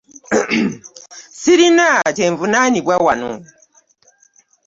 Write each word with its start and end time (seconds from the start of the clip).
Ssirina 1.33 1.87
kye 2.15 2.25
nvunaanibwa 2.31 2.95
wano. 3.05 3.31